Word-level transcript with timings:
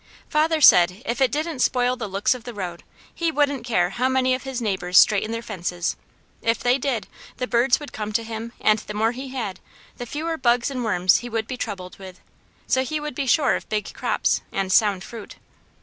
Father 0.29 0.61
said 0.61 1.03
if 1.05 1.21
it 1.21 1.31
didn't 1.31 1.59
spoil 1.59 1.95
the 1.95 2.07
looks 2.07 2.33
of 2.33 2.43
the 2.43 2.55
road, 2.55 2.81
he 3.13 3.31
wouldn't 3.31 3.63
care 3.67 3.91
how 3.91 4.09
many 4.09 4.33
of 4.33 4.41
his 4.41 4.59
neighbours 4.59 4.97
straightened 4.97 5.31
their 5.31 5.43
fences. 5.43 5.95
If 6.41 6.57
they 6.57 6.79
did, 6.79 7.05
the 7.37 7.45
birds 7.45 7.79
would 7.79 7.93
come 7.93 8.11
to 8.13 8.23
him, 8.23 8.51
and 8.59 8.79
the 8.79 8.95
more 8.95 9.11
he 9.11 9.27
had, 9.27 9.59
the 9.97 10.07
fewer 10.07 10.37
bugs 10.37 10.71
and 10.71 10.83
worms 10.83 11.17
he 11.17 11.29
would 11.29 11.45
be 11.45 11.55
troubled 11.55 11.99
with, 11.99 12.19
so 12.65 12.83
he 12.83 12.99
would 12.99 13.13
be 13.13 13.27
sure 13.27 13.55
of 13.55 13.69
big 13.69 13.93
crops, 13.93 14.41
and 14.51 14.71
sound 14.73 15.03
fruit. 15.03 15.35